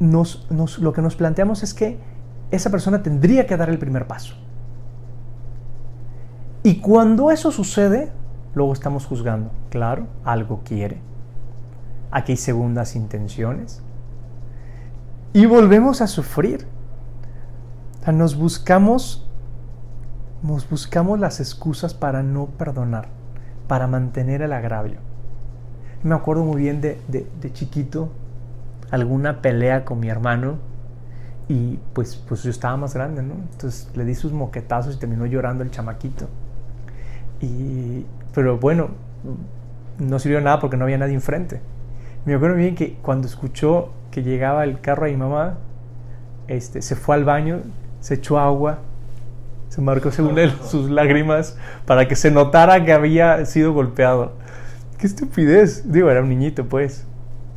nos, 0.00 0.46
lo 0.80 0.92
que 0.92 1.02
nos 1.02 1.16
planteamos 1.16 1.62
es 1.62 1.74
que 1.74 1.98
esa 2.50 2.70
persona 2.70 3.02
tendría 3.02 3.46
que 3.46 3.56
dar 3.56 3.68
el 3.70 3.78
primer 3.78 4.06
paso. 4.06 4.34
Y 6.62 6.80
cuando 6.80 7.30
eso 7.30 7.50
sucede, 7.50 8.10
luego 8.54 8.72
estamos 8.72 9.06
juzgando. 9.06 9.50
Claro, 9.70 10.06
algo 10.24 10.62
quiere. 10.64 11.00
Aquí 12.10 12.32
hay 12.32 12.38
segundas 12.38 12.96
intenciones. 12.96 13.82
Y 15.32 15.46
volvemos 15.46 16.00
a 16.00 16.06
sufrir. 16.06 16.66
nos 18.06 18.36
buscamos 18.36 19.28
nos 20.42 20.68
buscamos 20.68 21.18
las 21.18 21.40
excusas 21.40 21.94
para 21.94 22.22
no 22.22 22.46
perdonar, 22.46 23.08
para 23.66 23.86
mantener 23.86 24.42
el 24.42 24.52
agravio. 24.52 24.98
Me 26.02 26.14
acuerdo 26.14 26.44
muy 26.44 26.62
bien 26.62 26.80
de, 26.80 27.00
chiquito, 27.52 28.10
alguna 28.90 29.42
pelea 29.42 29.84
con 29.84 30.00
mi 30.00 30.08
hermano 30.08 30.58
y 31.48 31.78
pues, 31.92 32.16
pues 32.16 32.42
yo 32.42 32.50
estaba 32.50 32.76
más 32.76 32.94
grande, 32.94 33.22
¿no? 33.22 33.34
Entonces 33.52 33.90
le 33.94 34.04
di 34.04 34.14
sus 34.14 34.32
moquetazos 34.32 34.96
y 34.96 34.98
terminó 34.98 35.26
llorando 35.26 35.64
el 35.64 35.70
chamaquito. 35.70 36.28
Y, 37.40 38.04
pero 38.34 38.58
bueno, 38.58 38.88
no 39.98 40.18
sirvió 40.18 40.40
nada 40.40 40.60
porque 40.60 40.76
no 40.76 40.84
había 40.84 40.98
nadie 40.98 41.14
enfrente. 41.14 41.60
Me 42.24 42.34
acuerdo 42.34 42.56
bien 42.56 42.74
que 42.74 42.94
cuando 43.02 43.26
escuchó 43.26 43.92
que 44.10 44.22
llegaba 44.22 44.64
el 44.64 44.80
carro 44.80 45.06
de 45.06 45.12
mi 45.12 45.16
mamá, 45.16 45.58
este, 46.48 46.82
se 46.82 46.96
fue 46.96 47.14
al 47.14 47.24
baño, 47.24 47.60
se 48.00 48.14
echó 48.14 48.38
agua 48.38 48.80
se 49.68 49.82
marcó 49.82 50.10
según 50.10 50.38
él 50.38 50.52
sus 50.68 50.90
lágrimas 50.90 51.56
para 51.86 52.08
que 52.08 52.16
se 52.16 52.30
notara 52.30 52.84
que 52.84 52.92
había 52.92 53.44
sido 53.44 53.72
golpeado. 53.72 54.32
Qué 54.98 55.06
estupidez. 55.06 55.92
Digo, 55.92 56.10
era 56.10 56.22
un 56.22 56.28
niñito, 56.28 56.68
pues. 56.68 57.06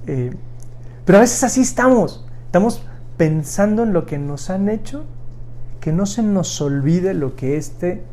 Eh, 0.08 0.32
pero 1.06 1.18
a 1.18 1.22
veces 1.22 1.44
así 1.44 1.62
estamos. 1.62 2.26
Estamos 2.46 2.84
pensando 3.18 3.84
en 3.84 3.94
lo 3.94 4.06
que 4.06 4.18
nos 4.18 4.50
han 4.50 4.70
hecho, 4.70 5.06
que 5.80 5.92
no 5.92 6.06
se 6.06 6.24
nos 6.24 6.60
olvide 6.62 7.14
lo 7.14 7.36
que 7.36 7.58
este 7.58 8.04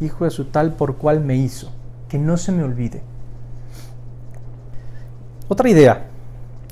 hijo 0.00 0.24
de 0.24 0.30
su 0.30 0.46
tal 0.46 0.74
por 0.74 0.96
cual 0.96 1.20
me 1.20 1.36
hizo. 1.36 1.72
Que 2.08 2.18
no 2.18 2.36
se 2.36 2.52
me 2.52 2.62
olvide. 2.62 3.02
Otra 5.48 5.68
idea. 5.68 6.06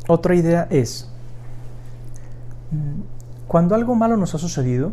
Otra 0.07 0.35
idea 0.35 0.67
es, 0.71 1.11
mm, 2.71 3.01
cuando 3.47 3.75
algo 3.75 3.95
malo 3.95 4.17
nos 4.17 4.35
ha 4.35 4.39
sucedido, 4.39 4.93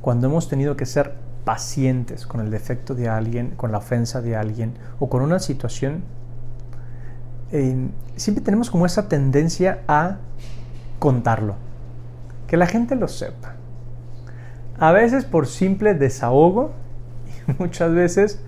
cuando 0.00 0.28
hemos 0.28 0.48
tenido 0.48 0.76
que 0.76 0.86
ser 0.86 1.14
pacientes 1.44 2.26
con 2.26 2.40
el 2.40 2.50
defecto 2.50 2.94
de 2.94 3.08
alguien, 3.08 3.50
con 3.56 3.72
la 3.72 3.78
ofensa 3.78 4.20
de 4.20 4.36
alguien 4.36 4.74
o 4.98 5.08
con 5.08 5.22
una 5.22 5.38
situación, 5.40 6.02
siempre 8.16 8.44
tenemos 8.44 8.70
como 8.70 8.86
esa 8.86 9.08
tendencia 9.08 9.82
a 9.88 10.18
contarlo, 10.98 11.56
que 12.46 12.56
la 12.56 12.66
gente 12.66 12.94
lo 12.94 13.08
sepa. 13.08 13.54
A 14.78 14.92
veces 14.92 15.24
por 15.24 15.46
simple 15.46 15.94
desahogo 15.94 16.72
y 17.48 17.52
muchas 17.62 17.92
veces, 17.92 18.40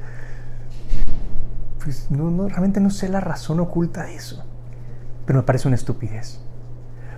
pues 1.83 2.11
no, 2.11 2.49
realmente 2.49 2.81
no 2.81 2.91
sé 2.91 3.09
la 3.09 3.21
razón 3.21 3.61
oculta 3.61 4.05
de 4.05 4.15
eso, 4.15 4.45
pero 5.27 5.41
me 5.41 5.45
parece 5.45 5.69
una 5.69 5.77
estupidez. 5.77 6.41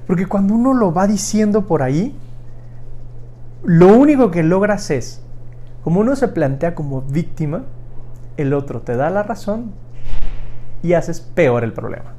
Porque 0.06 0.26
cuando 0.26 0.54
uno 0.54 0.74
lo 0.74 0.92
va 0.92 1.06
diciendo 1.06 1.66
por 1.66 1.82
ahí, 1.82 2.16
lo 3.62 3.96
único 3.96 4.30
que 4.30 4.42
logras 4.42 4.90
es, 4.90 5.22
como 5.82 6.00
uno 6.00 6.16
se 6.16 6.28
plantea 6.28 6.74
como 6.74 7.02
víctima, 7.02 7.64
el 8.36 8.52
otro 8.52 8.82
te 8.82 8.96
da 8.96 9.10
la 9.10 9.22
razón 9.22 9.72
y 10.84 10.92
haces 10.92 11.18
peor 11.18 11.64
el 11.64 11.72
problema. 11.72 12.12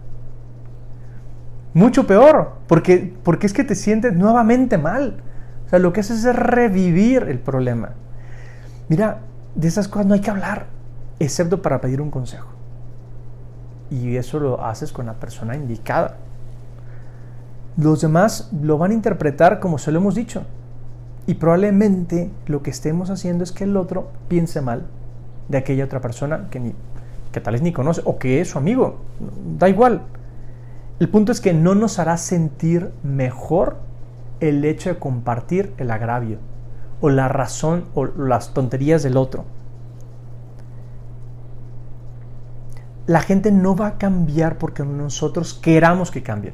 Mucho 1.76 2.08
peor, 2.08 2.54
porque, 2.68 3.14
porque 3.24 3.46
es 3.46 3.54
que 3.54 3.64
te 3.64 3.76
sientes 3.76 4.14
nuevamente 4.14 4.80
mal. 4.80 5.18
O 5.66 5.70
sea, 5.70 5.78
lo 5.78 5.94
que 5.94 6.00
haces 6.00 6.26
es 6.26 6.36
revivir 6.36 7.24
el 7.30 7.38
problema. 7.38 7.92
Mira, 8.90 9.20
de 9.54 9.68
esas 9.68 9.88
cosas 9.88 10.08
no 10.08 10.16
hay 10.16 10.22
que 10.22 10.32
hablar, 10.32 10.66
excepto 11.20 11.62
para 11.62 11.80
pedir 11.80 12.02
un 12.02 12.10
consejo. 12.10 12.48
Y 13.92 14.18
eso 14.18 14.40
lo 14.40 14.66
haces 14.66 14.92
con 14.92 15.06
la 15.06 15.14
persona 15.14 15.56
indicada. 15.56 16.18
Los 17.78 18.02
demás 18.02 18.50
lo 18.64 18.80
van 18.80 18.92
a 18.92 18.94
interpretar 18.96 19.60
como 19.60 19.78
se 19.78 19.92
lo 19.92 20.00
hemos 20.00 20.16
dicho. 20.16 20.44
Y 21.28 21.36
probablemente 21.36 22.32
lo 22.48 22.64
que 22.64 22.72
estemos 22.72 23.12
haciendo 23.12 23.44
es 23.44 23.52
que 23.52 23.66
el 23.66 23.78
otro 23.78 24.10
piense 24.28 24.60
mal 24.62 24.88
de 25.50 25.60
aquella 25.60 25.86
otra 25.86 26.02
persona 26.02 26.48
que, 26.50 26.60
ni, 26.60 26.74
que 27.36 27.42
tal 27.42 27.52
vez 27.52 27.62
ni 27.62 27.74
conoce 27.74 28.02
o 28.06 28.18
que 28.18 28.40
es 28.40 28.52
su 28.52 28.58
amigo. 28.58 28.96
Da 29.60 29.68
igual. 29.68 30.04
El 31.02 31.10
punto 31.10 31.34
es 31.34 31.42
que 31.42 31.54
no 31.54 31.76
nos 31.76 32.00
hará 32.00 32.16
sentir 32.16 32.92
mejor 33.04 33.76
el 34.40 34.64
hecho 34.64 34.88
de 34.88 35.00
compartir 35.00 35.74
el 35.78 35.92
agravio 35.92 36.38
o 37.02 37.10
la 37.10 37.28
razón 37.28 37.84
o 37.94 38.06
las 38.06 38.54
tonterías 38.54 39.04
del 39.04 39.18
otro. 39.18 39.44
La 43.06 43.20
gente 43.20 43.52
no 43.52 43.76
va 43.76 43.88
a 43.88 43.98
cambiar 43.98 44.58
porque 44.58 44.84
nosotros 44.84 45.54
queramos 45.54 46.12
que 46.12 46.24
cambie. 46.24 46.54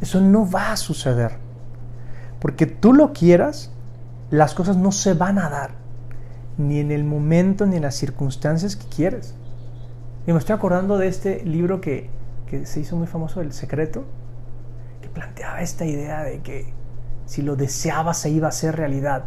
Eso 0.00 0.20
no 0.20 0.50
va 0.50 0.72
a 0.72 0.76
suceder. 0.76 1.36
Porque 2.40 2.66
tú 2.66 2.92
lo 2.92 3.12
quieras, 3.12 3.70
las 4.30 4.52
cosas 4.52 4.76
no 4.76 4.90
se 4.90 5.14
van 5.14 5.38
a 5.38 5.48
dar, 5.48 5.70
ni 6.58 6.80
en 6.80 6.90
el 6.90 7.04
momento 7.04 7.66
ni 7.66 7.76
en 7.76 7.82
las 7.82 7.94
circunstancias 7.94 8.74
que 8.74 8.88
quieres. 8.88 9.36
Y 10.26 10.32
me 10.32 10.38
estoy 10.38 10.54
acordando 10.54 10.98
de 10.98 11.08
este 11.08 11.44
libro 11.44 11.80
que, 11.80 12.10
que 12.46 12.66
se 12.66 12.80
hizo 12.80 12.96
muy 12.96 13.06
famoso, 13.06 13.40
El 13.40 13.52
Secreto, 13.52 14.04
que 15.00 15.08
planteaba 15.08 15.60
esta 15.62 15.84
idea 15.84 16.22
de 16.22 16.40
que 16.40 16.72
si 17.26 17.42
lo 17.42 17.56
deseabas 17.56 18.18
se 18.18 18.30
iba 18.30 18.46
a 18.46 18.50
hacer 18.50 18.76
realidad. 18.76 19.24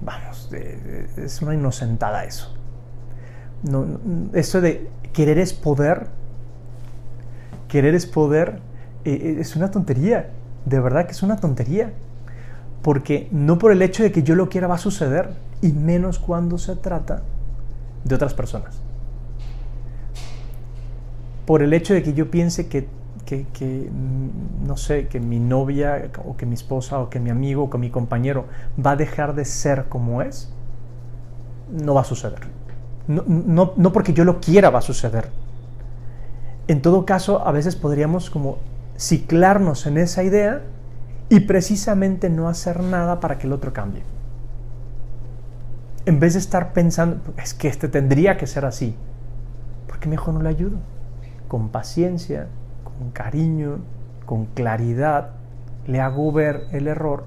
Vamos, 0.00 0.50
es 0.52 1.42
una 1.42 1.54
inocentada 1.54 2.24
eso. 2.24 2.54
No, 3.62 3.86
eso 4.32 4.60
de 4.60 4.90
querer 5.12 5.38
es 5.38 5.52
poder, 5.52 6.08
querer 7.68 7.94
es 7.94 8.06
poder 8.06 8.58
eh, 9.04 9.10
eh, 9.12 9.36
es 9.40 9.56
una 9.56 9.70
tontería, 9.70 10.30
de 10.64 10.80
verdad 10.80 11.06
que 11.06 11.12
es 11.12 11.22
una 11.22 11.36
tontería. 11.36 11.92
Porque 12.82 13.28
no 13.30 13.58
por 13.58 13.70
el 13.70 13.80
hecho 13.82 14.02
de 14.02 14.10
que 14.10 14.22
yo 14.22 14.34
lo 14.34 14.48
quiera 14.48 14.66
va 14.66 14.74
a 14.74 14.78
suceder, 14.78 15.30
y 15.60 15.72
menos 15.72 16.18
cuando 16.18 16.58
se 16.58 16.74
trata 16.74 17.22
de 18.04 18.14
otras 18.14 18.34
personas. 18.34 18.80
Por 21.46 21.62
el 21.62 21.72
hecho 21.72 21.94
de 21.94 22.02
que 22.02 22.14
yo 22.14 22.30
piense 22.30 22.68
que, 22.68 22.86
mm, 23.30 24.66
no 24.66 24.76
sé, 24.76 25.08
que 25.08 25.20
mi 25.20 25.38
novia 25.38 26.10
o 26.24 26.36
que 26.36 26.46
mi 26.46 26.54
esposa 26.54 26.98
o 27.00 27.10
que 27.10 27.18
mi 27.20 27.30
amigo 27.30 27.64
o 27.64 27.70
que 27.70 27.78
mi 27.78 27.90
compañero 27.90 28.46
va 28.84 28.92
a 28.92 28.96
dejar 28.96 29.34
de 29.34 29.44
ser 29.44 29.86
como 29.88 30.22
es, 30.22 30.52
no 31.70 31.94
va 31.94 32.02
a 32.02 32.04
suceder. 32.04 32.40
No, 33.08 33.24
no, 33.26 33.72
no 33.76 33.92
porque 33.92 34.12
yo 34.12 34.24
lo 34.24 34.40
quiera 34.40 34.70
va 34.70 34.78
a 34.78 34.82
suceder. 34.82 35.30
En 36.68 36.80
todo 36.80 37.04
caso, 37.04 37.46
a 37.46 37.50
veces 37.50 37.74
podríamos 37.74 38.30
como 38.30 38.58
ciclarnos 38.96 39.86
en 39.86 39.98
esa 39.98 40.22
idea 40.22 40.62
y 41.28 41.40
precisamente 41.40 42.30
no 42.30 42.48
hacer 42.48 42.80
nada 42.82 43.18
para 43.18 43.38
que 43.38 43.46
el 43.46 43.52
otro 43.52 43.72
cambie. 43.72 44.02
En 46.04 46.18
vez 46.18 46.32
de 46.32 46.40
estar 46.40 46.72
pensando, 46.72 47.20
es 47.36 47.54
que 47.54 47.68
este 47.68 47.88
tendría 47.88 48.36
que 48.36 48.46
ser 48.46 48.64
así, 48.64 48.96
¿por 49.86 49.98
qué 49.98 50.08
mejor 50.08 50.34
no 50.34 50.42
le 50.42 50.48
ayudo? 50.48 50.78
Con 51.46 51.68
paciencia, 51.68 52.48
con 52.82 53.10
cariño, 53.10 53.78
con 54.26 54.46
claridad, 54.46 55.30
le 55.86 56.00
hago 56.00 56.32
ver 56.32 56.64
el 56.72 56.88
error 56.88 57.24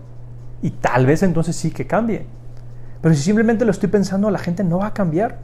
y 0.62 0.72
tal 0.72 1.06
vez 1.06 1.24
entonces 1.24 1.56
sí 1.56 1.72
que 1.72 1.88
cambie. 1.88 2.26
Pero 3.02 3.14
si 3.16 3.22
simplemente 3.22 3.66
lo 3.66 3.72
estoy 3.72 3.90
pensando, 3.90 4.30
la 4.32 4.40
gente 4.40 4.64
no 4.64 4.80
va 4.80 4.88
a 4.88 4.94
cambiar. 4.94 5.38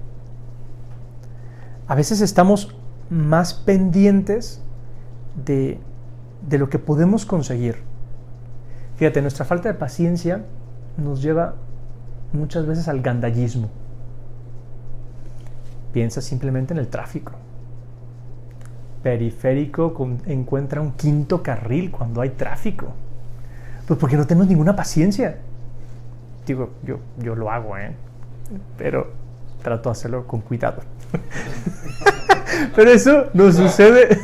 A 1.88 1.96
veces 1.96 2.22
estamos 2.22 2.76
más 3.10 3.54
pendientes 3.54 4.62
de, 5.46 5.80
de 6.48 6.58
lo 6.58 6.70
que 6.70 6.80
podemos 6.80 7.26
conseguir. 7.26 7.78
Fíjate, 8.96 9.22
nuestra 9.22 9.46
falta 9.46 9.70
de 9.70 9.76
paciencia 9.76 10.44
nos 10.98 11.22
lleva 11.22 11.56
muchas 12.34 12.66
veces 12.66 12.88
al 12.88 13.02
gandallismo. 13.02 13.70
Piensa 15.94 16.22
simplemente 16.22 16.74
en 16.74 16.80
el 16.80 16.88
tráfico. 16.88 17.34
Periférico 19.04 19.94
encuentra 20.26 20.80
un 20.80 20.94
quinto 20.94 21.42
carril 21.44 21.92
cuando 21.92 22.22
hay 22.22 22.30
tráfico. 22.30 22.88
Pues 23.88 24.00
porque 24.00 24.16
no 24.16 24.26
tenemos 24.26 24.48
ninguna 24.48 24.76
paciencia. 24.76 25.40
Digo, 26.46 26.72
yo, 26.84 27.00
yo 27.18 27.36
lo 27.36 27.52
hago, 27.52 27.78
¿eh? 27.78 27.94
Pero 28.78 29.12
trato 29.62 29.90
de 29.90 29.92
hacerlo 29.92 30.28
con 30.28 30.42
cuidado. 30.42 30.82
Pero 32.76 32.92
eso 32.92 33.26
nos 33.34 33.56
sucede 33.56 34.20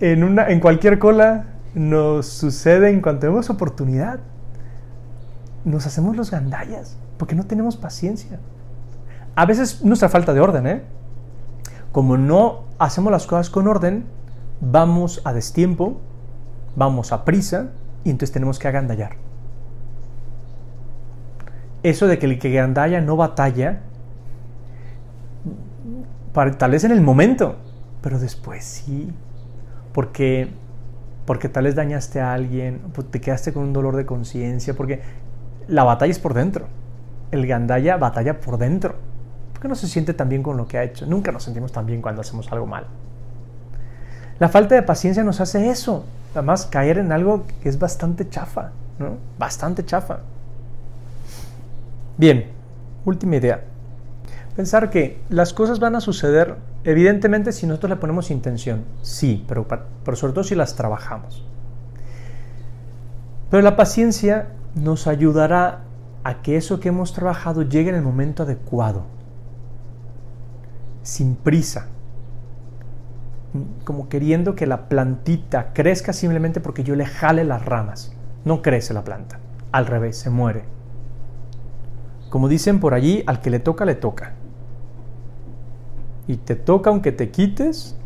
en, 0.00 0.24
una, 0.24 0.48
en 0.48 0.60
cualquier 0.60 0.98
cola, 0.98 1.46
nos 1.74 2.26
sucede 2.26 2.90
en 2.90 3.00
cuanto 3.00 3.20
tenemos 3.20 3.50
oportunidad. 3.50 4.20
Nos 5.64 5.86
hacemos 5.86 6.16
los 6.16 6.30
gandallas 6.30 6.96
porque 7.18 7.34
no 7.34 7.44
tenemos 7.44 7.76
paciencia. 7.76 8.38
A 9.34 9.46
veces 9.46 9.84
nuestra 9.84 10.08
falta 10.08 10.32
de 10.32 10.40
orden, 10.40 10.66
¿eh? 10.66 10.82
Como 11.92 12.16
no 12.16 12.64
hacemos 12.78 13.10
las 13.12 13.26
cosas 13.26 13.50
con 13.50 13.68
orden, 13.68 14.06
vamos 14.60 15.20
a 15.24 15.32
destiempo, 15.32 16.00
vamos 16.74 17.12
a 17.12 17.24
prisa 17.24 17.68
y 18.04 18.10
entonces 18.10 18.32
tenemos 18.32 18.58
que 18.58 18.68
agandallar. 18.68 19.16
Eso 21.82 22.06
de 22.06 22.18
que 22.18 22.26
el 22.26 22.38
que 22.38 22.58
agandalla 22.58 23.00
no 23.00 23.16
batalla, 23.16 23.80
tal 26.58 26.70
vez 26.70 26.84
en 26.84 26.92
el 26.92 27.00
momento, 27.00 27.56
pero 28.02 28.18
después 28.18 28.64
sí. 28.64 29.12
Porque, 29.92 30.48
porque 31.24 31.48
tal 31.48 31.64
vez 31.64 31.74
dañaste 31.74 32.20
a 32.20 32.34
alguien, 32.34 32.80
te 33.10 33.20
quedaste 33.20 33.52
con 33.52 33.62
un 33.64 33.72
dolor 33.72 33.96
de 33.96 34.04
conciencia, 34.04 34.74
porque 34.74 35.00
la 35.68 35.84
batalla 35.84 36.10
es 36.10 36.18
por 36.18 36.34
dentro. 36.34 36.66
El 37.30 37.46
gandaya 37.46 37.96
batalla 37.96 38.40
por 38.40 38.58
dentro. 38.58 38.96
Porque 39.52 39.68
no 39.68 39.74
se 39.74 39.88
siente 39.88 40.14
tan 40.14 40.28
bien 40.28 40.42
con 40.42 40.56
lo 40.56 40.66
que 40.66 40.78
ha 40.78 40.84
hecho. 40.84 41.06
Nunca 41.06 41.32
nos 41.32 41.44
sentimos 41.44 41.72
tan 41.72 41.86
bien 41.86 42.02
cuando 42.02 42.20
hacemos 42.20 42.50
algo 42.52 42.66
mal. 42.66 42.86
La 44.38 44.48
falta 44.48 44.74
de 44.74 44.82
paciencia 44.82 45.24
nos 45.24 45.40
hace 45.40 45.70
eso. 45.70 46.04
Además, 46.34 46.66
caer 46.66 46.98
en 46.98 47.12
algo 47.12 47.44
que 47.62 47.68
es 47.68 47.78
bastante 47.78 48.28
chafa, 48.28 48.70
¿no? 48.98 49.16
Bastante 49.38 49.84
chafa. 49.84 50.18
Bien, 52.18 52.46
última 53.04 53.36
idea 53.36 53.62
pensar 54.56 54.88
que 54.88 55.20
las 55.28 55.52
cosas 55.52 55.78
van 55.78 55.94
a 55.94 56.00
suceder, 56.00 56.56
evidentemente, 56.82 57.52
si 57.52 57.66
nosotros 57.66 57.90
le 57.90 57.96
ponemos 57.96 58.30
intención. 58.30 58.84
Sí, 59.02 59.44
pero, 59.46 59.66
pero 59.68 60.16
sobre 60.16 60.32
todo 60.32 60.44
si 60.44 60.54
las 60.54 60.74
trabajamos. 60.74 61.44
Pero 63.50 63.62
la 63.62 63.76
paciencia 63.76 64.48
nos 64.74 65.06
ayudará 65.06 65.80
a 66.26 66.42
que 66.42 66.56
eso 66.56 66.80
que 66.80 66.88
hemos 66.88 67.12
trabajado 67.12 67.62
llegue 67.62 67.90
en 67.90 67.94
el 67.94 68.02
momento 68.02 68.42
adecuado, 68.42 69.04
sin 71.04 71.36
prisa, 71.36 71.86
como 73.84 74.08
queriendo 74.08 74.56
que 74.56 74.66
la 74.66 74.88
plantita 74.88 75.72
crezca 75.72 76.12
simplemente 76.12 76.58
porque 76.60 76.82
yo 76.82 76.96
le 76.96 77.06
jale 77.06 77.44
las 77.44 77.64
ramas. 77.64 78.12
No 78.44 78.60
crece 78.60 78.92
la 78.92 79.04
planta, 79.04 79.38
al 79.70 79.86
revés, 79.86 80.16
se 80.18 80.30
muere. 80.30 80.64
Como 82.28 82.48
dicen 82.48 82.80
por 82.80 82.92
allí, 82.92 83.22
al 83.28 83.40
que 83.40 83.50
le 83.50 83.60
toca, 83.60 83.84
le 83.84 83.94
toca. 83.94 84.32
Y 86.26 86.38
te 86.38 86.56
toca 86.56 86.90
aunque 86.90 87.12
te 87.12 87.30
quites 87.30 87.96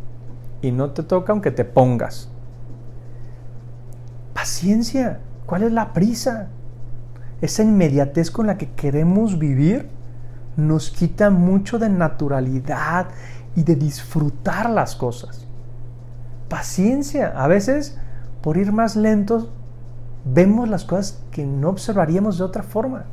y 0.60 0.72
no 0.72 0.90
te 0.90 1.04
toca 1.04 1.32
aunque 1.32 1.52
te 1.52 1.64
pongas. 1.64 2.30
Paciencia, 4.34 5.20
¿cuál 5.46 5.62
es 5.62 5.72
la 5.72 5.94
prisa? 5.94 6.50
Esa 7.40 7.62
inmediatez 7.62 8.30
con 8.30 8.46
la 8.46 8.58
que 8.58 8.70
queremos 8.72 9.38
vivir 9.38 9.88
nos 10.56 10.90
quita 10.90 11.30
mucho 11.30 11.78
de 11.78 11.88
naturalidad 11.88 13.06
y 13.56 13.62
de 13.62 13.76
disfrutar 13.76 14.68
las 14.68 14.94
cosas. 14.94 15.46
Paciencia, 16.48 17.32
a 17.36 17.46
veces 17.48 17.98
por 18.42 18.56
ir 18.56 18.72
más 18.72 18.96
lentos 18.96 19.48
vemos 20.24 20.68
las 20.68 20.84
cosas 20.84 21.22
que 21.30 21.44
no 21.46 21.70
observaríamos 21.70 22.38
de 22.38 22.44
otra 22.44 22.62
forma. 22.62 23.04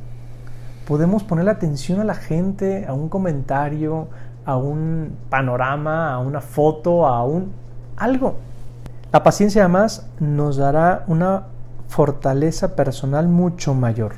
Podemos 0.86 1.22
poner 1.22 1.48
atención 1.48 2.00
a 2.00 2.04
la 2.04 2.14
gente, 2.14 2.86
a 2.86 2.94
un 2.94 3.08
comentario, 3.08 4.08
a 4.44 4.56
un 4.56 5.16
panorama, 5.28 6.12
a 6.12 6.18
una 6.18 6.40
foto, 6.40 7.06
a 7.06 7.24
un 7.24 7.52
algo. 7.96 8.36
La 9.12 9.22
paciencia 9.22 9.62
además 9.62 10.08
nos 10.20 10.56
dará 10.56 11.04
una 11.06 11.44
fortaleza 11.88 12.76
personal 12.76 13.28
mucho 13.28 13.74
mayor. 13.74 14.14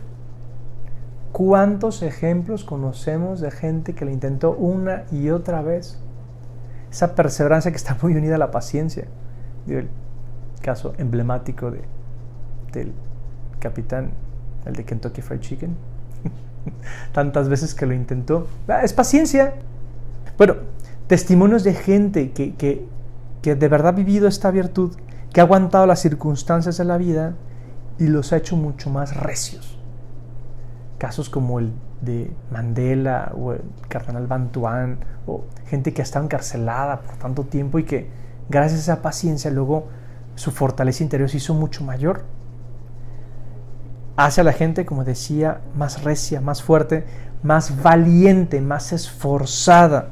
¿Cuántos 1.32 2.02
ejemplos 2.02 2.64
conocemos 2.64 3.40
de 3.40 3.50
gente 3.50 3.94
que 3.94 4.04
lo 4.04 4.10
intentó 4.10 4.52
una 4.52 5.04
y 5.12 5.30
otra 5.30 5.62
vez? 5.62 5.98
Esa 6.90 7.14
perseverancia 7.14 7.70
que 7.70 7.76
está 7.76 7.96
muy 8.02 8.14
unida 8.16 8.34
a 8.34 8.38
la 8.38 8.50
paciencia. 8.50 9.04
El 9.68 9.88
caso 10.60 10.92
emblemático 10.98 11.70
de, 11.70 11.82
del 12.72 12.92
capitán, 13.60 14.10
el 14.66 14.74
de 14.74 14.84
Kentucky 14.84 15.22
Fried 15.22 15.40
Chicken. 15.40 15.76
Tantas 17.12 17.48
veces 17.48 17.74
que 17.74 17.86
lo 17.86 17.94
intentó. 17.94 18.48
Ah, 18.66 18.82
es 18.82 18.92
paciencia. 18.92 19.54
Bueno, 20.36 20.56
testimonios 21.06 21.62
de 21.62 21.74
gente 21.74 22.32
que, 22.32 22.54
que, 22.56 22.84
que 23.40 23.54
de 23.54 23.68
verdad 23.68 23.90
ha 23.90 23.96
vivido 23.96 24.26
esta 24.26 24.50
virtud, 24.50 24.96
que 25.32 25.40
ha 25.40 25.44
aguantado 25.44 25.86
las 25.86 26.00
circunstancias 26.00 26.76
de 26.76 26.84
la 26.84 26.98
vida 26.98 27.34
y 28.00 28.08
los 28.08 28.32
ha 28.32 28.38
hecho 28.38 28.56
mucho 28.56 28.90
más 28.90 29.16
recios. 29.16 29.78
Casos 30.98 31.30
como 31.30 31.60
el 31.60 31.72
de 32.00 32.32
Mandela 32.50 33.32
o 33.36 33.52
el 33.52 33.62
cardenal 33.88 34.26
Bantuan 34.26 34.98
o 35.26 35.44
gente 35.66 35.92
que 35.92 36.02
ha 36.02 36.04
estado 36.04 36.24
encarcelada 36.24 37.02
por 37.02 37.16
tanto 37.16 37.44
tiempo 37.44 37.78
y 37.78 37.84
que 37.84 38.08
gracias 38.48 38.80
a 38.80 38.94
esa 38.94 39.02
paciencia 39.02 39.50
luego 39.50 39.88
su 40.34 40.50
fortaleza 40.50 41.02
interior 41.02 41.28
se 41.28 41.36
hizo 41.36 41.54
mucho 41.54 41.84
mayor. 41.84 42.24
Hace 44.16 44.40
a 44.40 44.44
la 44.44 44.52
gente, 44.52 44.84
como 44.84 45.04
decía, 45.04 45.60
más 45.76 46.02
recia, 46.02 46.40
más 46.40 46.62
fuerte, 46.62 47.04
más 47.42 47.82
valiente, 47.82 48.60
más 48.60 48.92
esforzada 48.92 50.08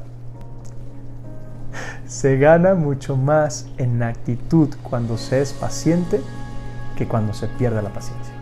se 2.09 2.37
gana 2.37 2.73
mucho 2.73 3.15
más 3.15 3.67
en 3.77 4.01
actitud 4.01 4.69
cuando 4.81 5.15
se 5.15 5.41
es 5.41 5.53
paciente 5.53 6.19
que 6.99 7.07
cuando 7.07 7.33
se 7.33 7.47
pierde 7.47 7.81
la 7.81 7.93
paciencia. 7.93 8.38